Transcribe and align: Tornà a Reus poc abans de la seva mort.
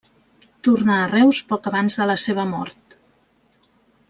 Tornà 0.67 0.95
a 1.01 1.11
Reus 1.11 1.41
poc 1.51 1.69
abans 1.73 1.99
de 2.01 2.09
la 2.13 2.17
seva 2.25 2.47
mort. 2.57 2.99